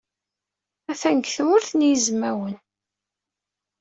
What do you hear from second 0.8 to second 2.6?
Atan deg Tmurt n Yizwawen.